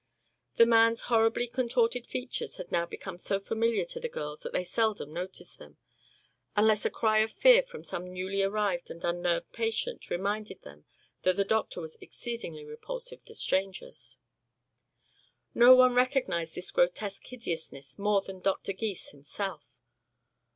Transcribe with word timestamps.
The 0.55 0.65
man's 0.65 1.03
horribly 1.03 1.45
contorted 1.45 2.07
features 2.07 2.55
had 2.55 2.71
now 2.71 2.87
become 2.87 3.19
so 3.19 3.37
familiar 3.39 3.85
to 3.85 3.99
the 3.99 4.09
girls 4.09 4.41
that 4.41 4.51
they 4.51 4.63
seldom 4.63 5.13
noticed 5.13 5.59
them 5.59 5.77
unless 6.55 6.83
a 6.85 6.89
cry 6.89 7.19
of 7.19 7.31
fear 7.31 7.61
from 7.61 7.83
some 7.83 8.11
newly 8.11 8.41
arrived 8.41 8.89
and 8.89 9.03
unnerved 9.05 9.51
patient 9.53 10.09
reminded 10.09 10.63
them 10.63 10.85
that 11.21 11.35
the 11.35 11.45
doctor 11.45 11.79
was 11.81 11.97
exceedingly 12.01 12.65
repulsive 12.65 13.23
to 13.25 13.35
strangers. 13.35 14.17
No 15.53 15.75
one 15.75 15.93
recognized 15.93 16.55
this 16.55 16.71
grotesque 16.71 17.27
hideousness 17.27 17.99
more 17.99 18.21
than 18.21 18.39
Doctor 18.39 18.73
Gys 18.73 19.09
himself. 19.09 19.63